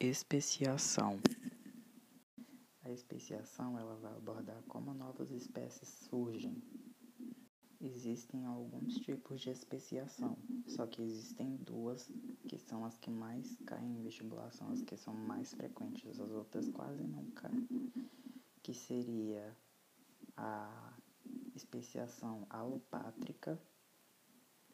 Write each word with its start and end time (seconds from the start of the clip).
Especiação. 0.00 1.18
A 2.84 2.90
especiação 2.92 3.76
ela 3.76 3.96
vai 3.96 4.12
abordar 4.12 4.62
como 4.68 4.94
novas 4.94 5.32
espécies 5.32 5.88
surgem. 5.88 6.62
Existem 7.80 8.44
alguns 8.44 8.94
tipos 9.00 9.40
de 9.40 9.50
especiação, 9.50 10.38
só 10.68 10.86
que 10.86 11.02
existem 11.02 11.56
duas 11.56 12.08
que 12.48 12.56
são 12.56 12.84
as 12.84 12.96
que 12.96 13.10
mais 13.10 13.56
caem 13.66 13.98
em 13.98 14.02
vestibular, 14.04 14.52
são 14.52 14.70
as 14.70 14.82
que 14.82 14.96
são 14.96 15.12
mais 15.12 15.52
frequentes, 15.52 16.20
as 16.20 16.30
outras 16.30 16.68
quase 16.68 17.02
não 17.02 17.24
caem, 17.32 17.66
que 18.62 18.72
seria 18.72 19.52
a 20.36 20.96
especiação 21.56 22.46
alopátrica, 22.48 23.60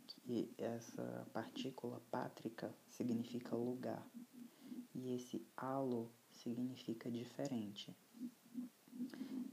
que 0.07 0.53
essa 0.59 1.27
partícula 1.33 1.99
pátrica 2.11 2.77
significa 2.91 3.57
lugar 3.57 4.07
e 4.95 5.15
esse 5.15 5.47
alo 5.57 6.11
significa 6.31 7.11
diferente. 7.11 7.95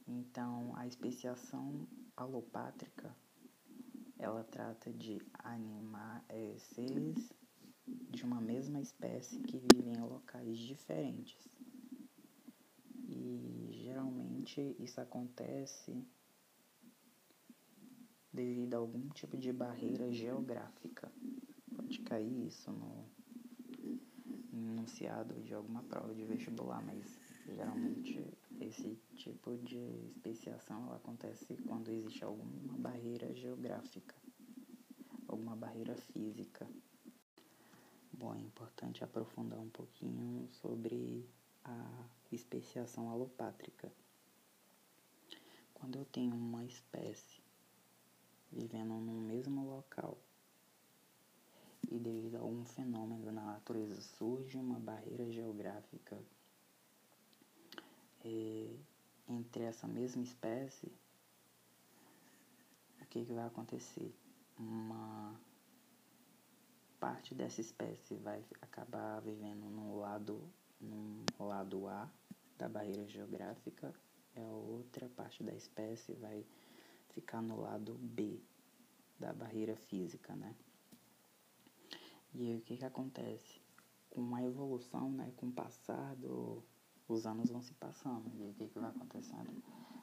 Então, 0.08 0.76
a 0.76 0.86
especiação 0.86 1.88
alopátrica 2.16 3.16
ela 4.22 4.44
trata 4.44 4.94
de 4.94 5.20
animar 5.34 6.23
é, 6.30 6.55
seres 6.59 7.34
de 8.12 8.23
uma 8.23 8.40
mesma 8.40 8.80
espécie 8.80 9.40
que 9.40 9.58
vivem 9.58 9.94
em 9.94 10.02
locais 10.02 10.59
diferentes. 10.59 11.58
E 13.10 13.70
geralmente 13.71 14.76
isso 14.80 15.02
acontece 15.02 16.05
devido 18.32 18.76
a 18.76 18.77
algum 18.77 19.10
tipo 19.10 19.35
de 19.35 19.52
barreira 19.52 20.12
geográfica. 20.12 21.12
Pode 21.76 21.99
cair 22.02 22.46
isso 22.48 22.71
no 22.71 23.10
enunciado 24.70 25.33
de 25.41 25.53
alguma 25.53 25.83
prova 25.83 26.13
de 26.13 26.25
vestibular, 26.25 26.81
mas 26.83 27.20
geralmente 27.45 28.25
esse 28.59 28.99
tipo 29.15 29.57
de 29.57 29.77
especiação 30.09 30.91
acontece 30.93 31.55
quando 31.68 31.90
existe 31.90 32.23
alguma 32.23 32.77
barreira 32.77 33.34
geográfica, 33.34 34.15
alguma 35.27 35.55
barreira 35.55 35.95
física. 35.95 36.68
Bom, 38.13 38.35
é 38.35 38.40
importante 38.40 39.03
aprofundar 39.03 39.59
um 39.59 39.70
pouquinho 39.70 40.48
sobre 40.49 41.27
a 41.63 42.05
especiação 42.31 43.09
alopátrica. 43.09 43.91
Quando 45.73 45.98
eu 45.98 46.05
tenho 46.05 46.35
uma 46.35 46.63
espécie 46.63 47.41
vivendo 48.51 48.93
no 48.93 49.21
mesmo 49.21 49.65
local 49.65 50.18
e 51.91 51.99
devido 51.99 52.35
a 52.37 52.39
algum 52.39 52.63
fenômeno 52.63 53.31
na 53.31 53.43
natureza 53.43 54.01
surge 54.01 54.57
uma 54.57 54.79
barreira 54.79 55.29
geográfica 55.29 56.17
é, 58.23 58.70
entre 59.27 59.63
essa 59.63 59.87
mesma 59.87 60.23
espécie, 60.23 60.91
o 63.01 63.05
que, 63.07 63.25
que 63.25 63.34
vai 63.34 63.45
acontecer? 63.45 64.16
Uma 64.57 65.38
parte 66.97 67.35
dessa 67.35 67.59
espécie 67.59 68.16
vai 68.16 68.41
acabar 68.62 69.19
vivendo 69.19 69.66
no 69.69 70.00
lado, 70.00 70.41
no 70.79 71.25
lado 71.39 71.88
A 71.88 72.09
da 72.57 72.69
barreira 72.69 73.06
geográfica 73.07 73.94
e 74.35 74.39
a 74.39 74.47
outra 74.47 75.09
parte 75.09 75.44
da 75.44 75.53
espécie 75.53 76.13
vai 76.13 76.45
ficar 77.09 77.41
no 77.41 77.59
lado 77.59 77.95
B 77.95 78.39
da 79.19 79.34
barreira 79.34 79.75
física, 79.75 80.34
né? 80.35 80.56
E 82.34 82.47
aí 82.47 82.57
o 82.57 82.62
que, 82.62 82.78
que 82.78 82.85
acontece? 82.85 83.62
Com 84.09 84.35
a 84.35 84.44
evolução, 84.44 85.12
né, 85.12 85.31
com 85.38 85.47
o 85.47 85.51
passar 85.51 86.16
do, 86.16 86.63
os 87.07 87.25
anos 87.25 87.50
vão 87.50 87.62
se 87.62 87.74
passando. 87.74 88.31
E 88.40 88.50
o 88.50 88.53
que, 88.53 88.68
que 88.68 88.79
vai 88.79 88.90
acontecendo? 88.90 89.51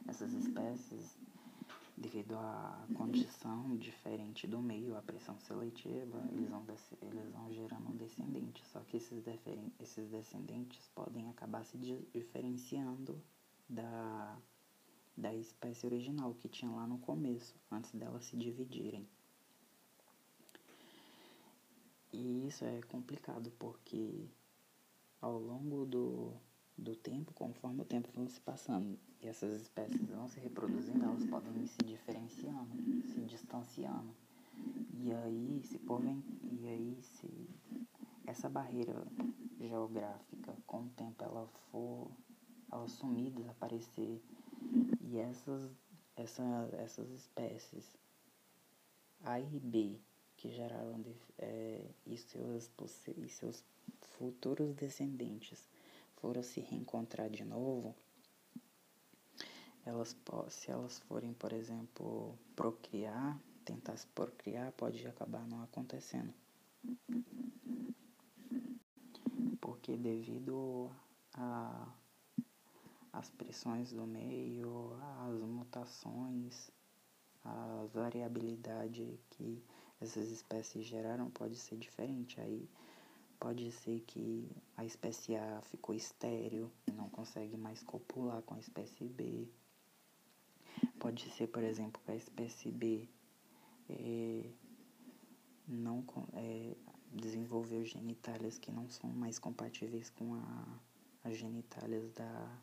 Essas 0.06 0.32
espécies, 0.32 1.18
devido 1.96 2.36
à 2.36 2.86
condição 2.94 3.76
diferente 3.76 4.46
do 4.46 4.60
meio, 4.60 4.96
a 4.96 5.02
pressão 5.02 5.38
seletiva, 5.40 6.22
eles 6.30 6.48
vão, 6.48 6.64
eles 7.02 7.30
vão 7.32 7.52
gerando 7.52 7.96
descendentes. 7.96 8.66
Só 8.68 8.80
que 8.80 8.98
esses, 8.98 9.24
esses 9.80 10.10
descendentes 10.10 10.88
podem 10.94 11.28
acabar 11.28 11.64
se 11.64 11.76
diferenciando 12.12 13.22
da, 13.68 14.38
da 15.16 15.34
espécie 15.34 15.86
original 15.86 16.34
que 16.34 16.48
tinha 16.48 16.70
lá 16.70 16.86
no 16.86 16.98
começo, 16.98 17.54
antes 17.70 17.92
delas 17.92 18.24
se 18.24 18.36
dividirem. 18.36 19.08
E 22.12 22.46
isso 22.46 22.64
é 22.64 22.80
complicado 22.82 23.50
porque 23.58 24.28
ao 25.20 25.38
longo 25.38 25.84
do, 25.84 26.32
do 26.76 26.96
tempo, 26.96 27.32
conforme 27.34 27.82
o 27.82 27.84
tempo 27.84 28.08
vai 28.14 28.28
se 28.28 28.40
passando 28.40 28.98
e 29.20 29.26
essas 29.26 29.60
espécies 29.60 30.08
vão 30.08 30.28
se 30.28 30.40
reproduzindo, 30.40 31.04
elas 31.04 31.24
podem 31.26 31.62
ir 31.62 31.66
se 31.66 31.78
diferenciando, 31.84 32.76
se 33.08 33.20
distanciando. 33.22 34.14
E 34.94 35.12
aí, 35.12 35.60
se 35.64 35.78
porvem, 35.78 36.22
e 36.50 36.66
aí 36.66 36.98
se 37.02 37.28
essa 38.26 38.48
barreira 38.48 39.06
geográfica 39.60 40.56
com 40.66 40.82
o 40.82 40.88
tempo 40.90 41.22
ela 41.22 41.46
for 41.70 42.10
ela 42.70 42.86
sumir, 42.86 43.30
desaparecer 43.30 44.20
e 45.00 45.18
essas 45.18 45.70
essa, 46.16 46.42
essas 46.72 47.10
espécies 47.10 47.96
A 49.24 49.40
e 49.40 49.60
B 49.60 49.98
que 50.38 50.48
geraram 50.50 51.04
é, 51.36 51.84
e, 52.06 52.16
seus, 52.16 52.70
e 53.16 53.28
seus 53.28 53.62
futuros 54.00 54.74
descendentes 54.74 55.68
foram 56.16 56.42
se 56.42 56.60
reencontrar 56.60 57.28
de 57.28 57.44
novo, 57.44 57.94
elas, 59.84 60.16
se 60.48 60.70
elas 60.70 60.98
forem, 61.00 61.32
por 61.34 61.52
exemplo, 61.52 62.38
procriar, 62.54 63.38
tentar 63.64 63.96
se 63.96 64.06
procriar, 64.08 64.72
pode 64.72 65.06
acabar 65.06 65.46
não 65.46 65.62
acontecendo. 65.62 66.32
Porque 69.60 69.96
devido 69.96 70.90
a 71.34 71.92
as 73.12 73.30
pressões 73.30 73.92
do 73.92 74.06
meio, 74.06 74.92
as 75.26 75.40
mutações, 75.40 76.70
a 77.44 77.84
variabilidade 77.92 79.18
que 79.30 79.60
essas 80.00 80.30
espécies 80.30 80.86
geraram 80.86 81.30
pode 81.30 81.56
ser 81.56 81.76
diferente. 81.76 82.40
Aí 82.40 82.68
pode 83.38 83.70
ser 83.72 84.00
que 84.00 84.50
a 84.76 84.84
espécie 84.84 85.36
A 85.36 85.60
ficou 85.62 85.94
estéreo 85.94 86.70
não 86.92 87.08
consegue 87.08 87.56
mais 87.56 87.82
copular 87.82 88.42
com 88.42 88.54
a 88.54 88.58
espécie 88.58 89.04
B. 89.04 89.48
Pode 90.98 91.28
ser, 91.30 91.48
por 91.48 91.62
exemplo, 91.62 92.00
que 92.04 92.10
a 92.10 92.16
espécie 92.16 92.70
B 92.70 93.08
é, 93.88 94.50
não 95.66 96.04
é, 96.34 96.76
desenvolveu 97.12 97.84
genitálias 97.84 98.58
que 98.58 98.70
não 98.70 98.88
são 98.88 99.10
mais 99.10 99.38
compatíveis 99.38 100.10
com 100.10 100.34
a, 100.34 100.80
as 101.24 101.36
genitálias 101.36 102.10
da, 102.12 102.58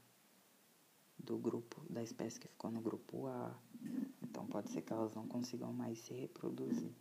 do 1.25 1.37
grupo, 1.37 1.81
da 1.89 2.03
espécie 2.03 2.39
que 2.39 2.47
ficou 2.47 2.71
no 2.71 2.79
grupo 2.79 3.27
A. 3.27 3.59
Então 4.21 4.45
pode 4.45 4.69
ser 4.69 4.81
que 4.83 4.93
elas 4.93 5.13
não 5.15 5.27
consigam 5.27 5.73
mais 5.73 5.99
se 5.99 6.13
reproduzir. 6.13 6.93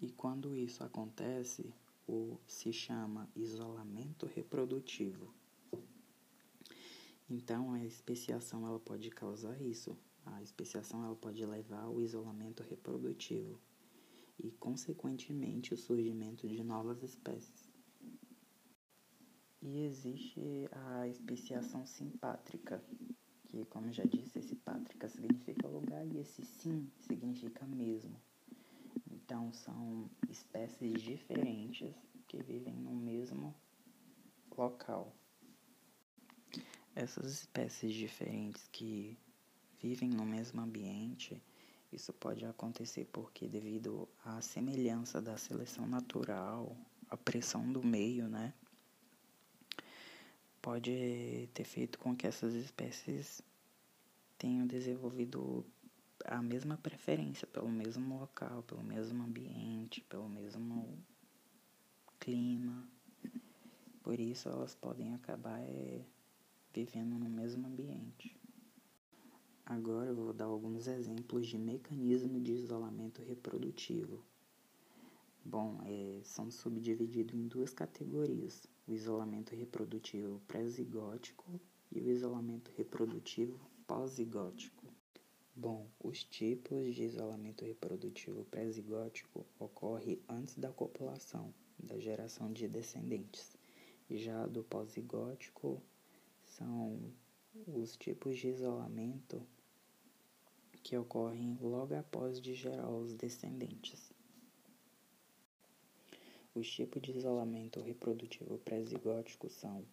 E 0.00 0.10
quando 0.10 0.54
isso 0.54 0.84
acontece, 0.84 1.72
o 2.06 2.36
se 2.46 2.72
chama 2.72 3.28
isolamento 3.34 4.26
reprodutivo. 4.26 5.32
Então 7.30 7.72
a 7.72 7.82
especiação 7.84 8.66
ela 8.66 8.78
pode 8.78 9.08
causar 9.10 9.60
isso. 9.62 9.96
A 10.26 10.42
especiação 10.42 11.04
ela 11.04 11.16
pode 11.16 11.44
levar 11.44 11.84
ao 11.84 12.00
isolamento 12.00 12.62
reprodutivo 12.62 13.58
e 14.38 14.50
consequentemente 14.50 15.72
o 15.72 15.76
surgimento 15.76 16.46
de 16.46 16.62
novas 16.62 17.02
espécies. 17.02 17.71
E 19.64 19.84
existe 19.84 20.68
a 20.72 21.06
especiação 21.06 21.86
simpátrica, 21.86 22.82
que 23.44 23.64
como 23.66 23.92
já 23.92 24.04
disse, 24.04 24.40
esse 24.40 24.56
pátrica 24.56 25.08
significa 25.08 25.68
lugar 25.68 26.04
e 26.04 26.18
esse 26.18 26.44
sim 26.44 26.90
significa 26.98 27.64
mesmo. 27.64 28.20
Então 29.08 29.52
são 29.52 30.10
espécies 30.28 31.00
diferentes 31.00 31.94
que 32.26 32.42
vivem 32.42 32.74
no 32.74 32.90
mesmo 32.90 33.54
local. 34.58 35.14
Essas 36.94 37.32
espécies 37.32 37.94
diferentes 37.94 38.66
que 38.68 39.16
vivem 39.80 40.10
no 40.10 40.26
mesmo 40.26 40.60
ambiente, 40.60 41.40
isso 41.92 42.12
pode 42.12 42.44
acontecer 42.44 43.08
porque 43.12 43.46
devido 43.46 44.08
à 44.24 44.40
semelhança 44.40 45.22
da 45.22 45.36
seleção 45.36 45.86
natural, 45.86 46.76
a 47.08 47.16
pressão 47.16 47.72
do 47.72 47.86
meio, 47.86 48.28
né? 48.28 48.52
Pode 50.62 51.50
ter 51.52 51.64
feito 51.64 51.98
com 51.98 52.16
que 52.16 52.26
essas 52.26 52.54
espécies 52.54 53.42
tenham 54.38 54.66
desenvolvido 54.66 55.66
a 56.24 56.40
mesma 56.40 56.76
preferência 56.76 57.48
pelo 57.48 57.68
mesmo 57.68 58.20
local, 58.20 58.62
pelo 58.62 58.82
mesmo 58.82 59.24
ambiente, 59.24 60.00
pelo 60.02 60.28
mesmo 60.28 60.96
clima. 62.20 62.88
Por 64.04 64.20
isso 64.20 64.48
elas 64.48 64.74
podem 64.74 65.14
acabar 65.14 65.60
é, 65.60 66.04
vivendo 66.72 67.18
no 67.18 67.28
mesmo 67.28 67.66
ambiente. 67.66 68.36
Agora 69.66 70.10
eu 70.10 70.14
vou 70.14 70.32
dar 70.32 70.44
alguns 70.44 70.86
exemplos 70.86 71.46
de 71.48 71.58
mecanismo 71.58 72.40
de 72.40 72.52
isolamento 72.52 73.20
reprodutivo. 73.22 74.24
Bom, 75.44 75.80
é, 75.84 76.20
são 76.22 76.50
subdivididos 76.52 77.34
em 77.34 77.48
duas 77.48 77.74
categorias: 77.74 78.66
o 78.86 78.92
isolamento 78.92 79.56
reprodutivo 79.56 80.40
pré-zigótico 80.46 81.60
e 81.90 82.00
o 82.00 82.08
isolamento 82.08 82.70
reprodutivo 82.76 83.58
pós-zigótico. 83.86 84.86
Bom, 85.54 85.88
os 85.98 86.22
tipos 86.22 86.94
de 86.94 87.02
isolamento 87.02 87.64
reprodutivo 87.64 88.44
pré-zigótico 88.44 89.44
ocorrem 89.58 90.22
antes 90.28 90.56
da 90.56 90.70
copulação, 90.70 91.52
da 91.76 91.98
geração 91.98 92.52
de 92.52 92.68
descendentes. 92.68 93.56
Já 94.08 94.46
do 94.46 94.62
pós-zigótico 94.62 95.82
são 96.44 97.12
os 97.66 97.96
tipos 97.96 98.38
de 98.38 98.48
isolamento 98.48 99.42
que 100.84 100.96
ocorrem 100.96 101.58
logo 101.60 101.94
após 101.94 102.40
de 102.40 102.54
gerar 102.54 102.90
os 102.90 103.14
descendentes. 103.14 104.11
Os 106.54 106.70
tipos 106.70 107.00
de 107.00 107.12
isolamento 107.12 107.80
reprodutivo 107.80 108.58
pré-zigótico 108.58 109.48
são 109.48 109.86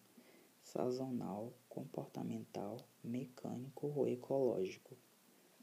sazonal, 0.62 1.54
comportamental, 1.70 2.76
mecânico 3.02 3.86
ou 3.96 4.06
ecológico. 4.06 4.94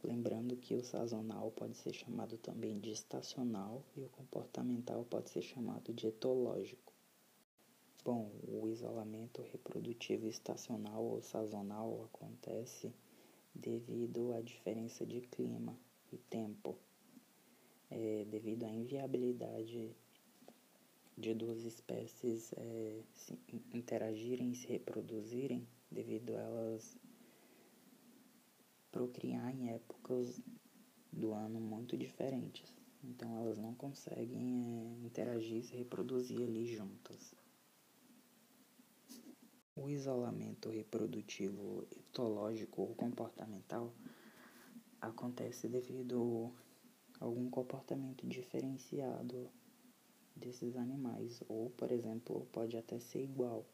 Lembrando 0.04 0.58
que 0.58 0.74
o 0.74 0.84
sazonal 0.84 1.52
pode 1.52 1.78
ser 1.78 1.94
chamado 1.94 2.36
também 2.40 2.80
de 2.80 2.90
estacional 2.90 3.84
e 3.96 4.02
o 4.02 4.10
comportamental 4.10 5.06
pode 5.06 5.30
ser 5.30 5.44
chamado 5.44 5.94
de 5.94 6.08
etológico. 6.08 6.92
Bom, 8.04 8.32
o 8.48 8.68
isolamento 8.68 9.44
reprodutivo 9.44 10.28
estacional 10.28 11.04
ou 11.04 11.22
sazonal 11.22 12.06
acontece 12.06 12.92
devido 13.54 14.34
à 14.34 14.42
diferença 14.42 15.06
de 15.06 15.22
clima 15.22 15.78
e 16.12 16.18
tempo, 16.18 16.76
é, 17.92 18.26
devido 18.26 18.64
à 18.64 18.72
inviabilidade 18.72 19.96
de 21.18 21.34
duas 21.34 21.64
espécies 21.64 22.54
é, 22.54 23.02
se 23.16 23.40
interagirem 23.74 24.52
e 24.52 24.56
se 24.56 24.68
reproduzirem, 24.68 25.68
devido 25.90 26.36
a 26.36 26.40
elas 26.40 26.96
procriar 28.92 29.54
em 29.54 29.72
épocas 29.72 30.40
do 31.12 31.34
ano 31.34 31.60
muito 31.60 31.98
diferentes. 31.98 32.72
Então 33.04 33.36
elas 33.42 33.58
não 33.58 33.74
conseguem 33.74 35.00
é, 35.02 35.06
interagir 35.06 35.58
e 35.58 35.64
se 35.64 35.76
reproduzir 35.76 36.42
ali 36.42 36.68
juntas. 36.68 37.34
O 39.76 39.90
isolamento 39.90 40.70
reprodutivo 40.70 41.88
etológico 41.92 42.82
ou 42.82 42.96
comportamental 42.96 43.94
acontece 45.00 45.68
devido 45.68 46.52
a 47.20 47.26
algum 47.26 47.50
comportamento 47.50 48.28
diferenciado 48.28 49.50
desses 50.38 50.76
animais, 50.76 51.42
ou 51.48 51.70
por 51.72 51.92
exemplo, 51.92 52.48
pode 52.52 52.78
até 52.78 53.00
ser 53.00 53.24
igual. 53.24 53.66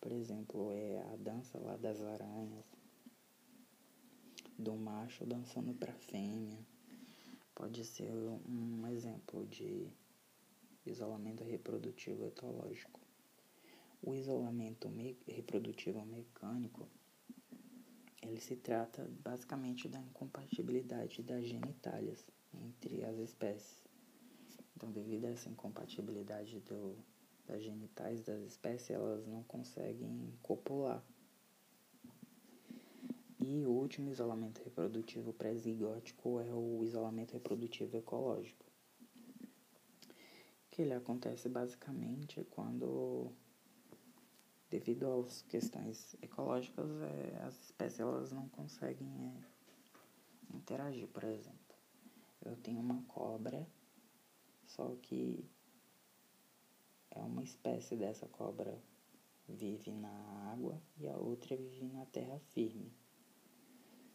Por 0.00 0.12
exemplo, 0.12 0.72
é 0.72 1.00
a 1.12 1.16
dança 1.16 1.58
lá 1.58 1.76
das 1.76 2.00
aranhas, 2.02 2.64
do 4.58 4.74
macho 4.74 5.24
dançando 5.24 5.74
para 5.74 5.92
fêmea. 5.92 6.58
Pode 7.54 7.84
ser 7.84 8.12
um 8.12 8.86
exemplo 8.88 9.46
de 9.46 9.88
isolamento 10.84 11.44
reprodutivo 11.44 12.24
etológico. 12.24 13.00
O 14.02 14.14
isolamento 14.14 14.88
me 14.88 15.16
reprodutivo 15.26 16.04
mecânico, 16.04 16.88
ele 18.22 18.40
se 18.40 18.56
trata 18.56 19.08
basicamente 19.22 19.88
da 19.88 20.00
incompatibilidade 20.00 21.22
das 21.22 21.44
genitálias 21.46 22.24
entre 22.52 23.04
as 23.04 23.18
espécies. 23.18 23.83
Devido 24.92 25.26
a 25.26 25.30
essa 25.30 25.48
incompatibilidade 25.48 26.60
do, 26.60 26.96
das 27.46 27.62
genitais 27.62 28.22
das 28.22 28.42
espécies, 28.42 28.90
elas 28.90 29.26
não 29.26 29.42
conseguem 29.44 30.32
copular. 30.42 31.02
E 33.40 33.64
o 33.66 33.70
último 33.70 34.10
isolamento 34.10 34.62
reprodutivo 34.62 35.32
pré-zigótico 35.32 36.40
é 36.40 36.52
o 36.52 36.82
isolamento 36.82 37.32
reprodutivo 37.32 37.96
ecológico, 37.96 38.64
que 40.70 40.82
ele 40.82 40.94
acontece 40.94 41.48
basicamente 41.48 42.42
quando 42.50 43.30
devido 44.74 45.06
às 45.20 45.42
questões 45.42 46.16
ecológicas, 46.20 46.90
é, 47.02 47.42
as 47.44 47.54
espécies 47.62 48.00
elas 48.00 48.32
não 48.32 48.48
conseguem 48.48 49.08
é, 49.28 50.56
interagir. 50.56 51.06
Por 51.08 51.22
exemplo, 51.22 51.76
eu 52.44 52.56
tenho 52.56 52.80
uma 52.80 53.00
cobra, 53.02 53.64
só 54.74 54.96
que 55.02 55.44
é 57.10 57.20
uma 57.20 57.44
espécie 57.44 57.96
dessa 57.96 58.26
cobra 58.26 58.76
vive 59.48 59.92
na 59.92 60.10
água 60.52 60.80
e 60.98 61.06
a 61.06 61.16
outra 61.16 61.56
vive 61.56 61.84
na 61.84 62.04
terra 62.06 62.40
firme. 62.52 62.92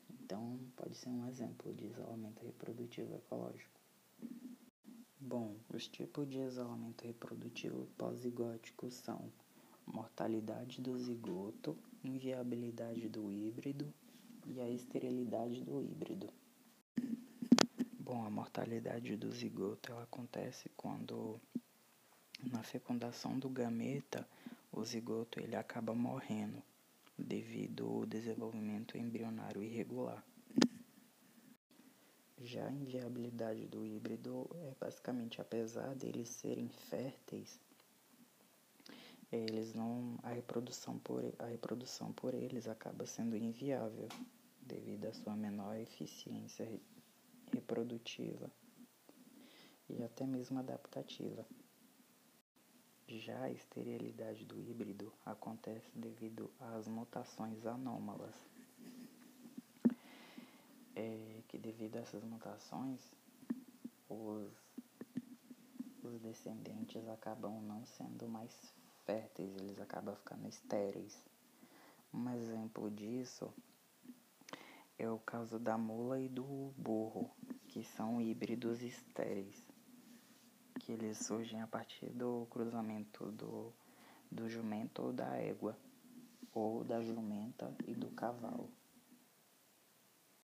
Então, 0.09 0.59
pode 0.75 0.95
ser 0.95 1.09
um 1.09 1.25
exemplo 1.27 1.73
de 1.73 1.85
isolamento 1.85 2.43
reprodutivo 2.43 3.15
ecológico. 3.15 3.79
Bom, 5.19 5.55
os 5.73 5.87
tipos 5.87 6.29
de 6.29 6.39
isolamento 6.39 7.05
reprodutivo 7.05 7.87
pós-zigótico 7.97 8.91
são 8.91 9.31
mortalidade 9.85 10.81
do 10.81 10.97
zigoto, 10.99 11.77
inviabilidade 12.03 13.07
do 13.07 13.31
híbrido 13.31 13.91
e 14.45 14.59
a 14.59 14.69
esterilidade 14.69 15.63
do 15.63 15.81
híbrido. 15.81 16.27
Bom, 18.09 18.25
a 18.25 18.29
mortalidade 18.31 19.15
do 19.15 19.31
zigoto 19.31 19.91
ela 19.91 20.01
acontece 20.01 20.67
quando 20.75 21.39
na 22.41 22.63
fecundação 22.63 23.37
do 23.37 23.47
gameta 23.47 24.27
o 24.71 24.83
zigoto 24.83 25.39
ele 25.39 25.55
acaba 25.55 25.93
morrendo 25.93 26.59
devido 27.15 27.85
ao 27.85 28.07
desenvolvimento 28.07 28.97
embrionário 28.97 29.61
irregular. 29.61 30.25
Já 32.41 32.65
a 32.65 32.71
inviabilidade 32.71 33.67
do 33.67 33.85
híbrido 33.85 34.49
é 34.55 34.73
basicamente 34.79 35.39
apesar 35.39 35.93
deles 35.93 36.29
serem 36.29 36.67
férteis, 36.67 37.59
eles 39.31 39.75
não 39.75 40.17
a 40.23 40.29
reprodução 40.29 40.97
por 40.97 41.23
a 41.37 41.45
reprodução 41.45 42.11
por 42.13 42.33
eles 42.33 42.67
acaba 42.67 43.05
sendo 43.05 43.37
inviável 43.37 44.09
devido 44.63 45.05
à 45.05 45.13
sua 45.13 45.35
menor 45.35 45.75
eficiência 45.75 46.67
reprodutiva 47.51 48.51
e 49.89 50.03
até 50.03 50.25
mesmo 50.25 50.59
adaptativa. 50.59 51.45
Já 53.07 53.41
a 53.41 53.51
esterilidade 53.51 54.45
do 54.45 54.59
híbrido 54.59 55.11
acontece 55.25 55.89
devido 55.95 56.51
às 56.59 56.87
mutações 56.87 57.65
anômalas, 57.65 58.35
é 60.95 61.41
que 61.47 61.57
devido 61.57 61.95
a 61.95 62.01
essas 62.01 62.23
mutações 62.23 63.01
os, 64.07 64.51
os 66.03 66.19
descendentes 66.19 67.07
acabam 67.07 67.61
não 67.61 67.85
sendo 67.85 68.27
mais 68.27 68.53
férteis, 69.05 69.55
eles 69.55 69.79
acabam 69.79 70.15
ficando 70.15 70.47
estéreis. 70.47 71.25
Um 72.13 72.29
exemplo 72.29 72.91
disso 72.91 73.51
é 74.99 75.09
o 75.09 75.17
caso 75.17 75.57
da 75.57 75.77
mula 75.77 76.19
e 76.19 76.27
do 76.27 76.73
burro, 76.77 77.31
que 77.69 77.85
são 77.85 78.21
híbridos 78.21 78.81
estéreis, 78.81 79.65
que 80.77 80.91
eles 80.91 81.17
surgem 81.19 81.61
a 81.61 81.67
partir 81.67 82.09
do 82.09 82.45
cruzamento 82.49 83.31
do, 83.31 83.73
do 84.29 84.49
jumento 84.49 85.01
ou 85.01 85.13
da 85.13 85.37
égua, 85.37 85.77
ou 86.53 86.83
da 86.83 87.01
jumenta 87.01 87.73
e 87.87 87.95
do 87.95 88.09
cavalo. 88.11 88.69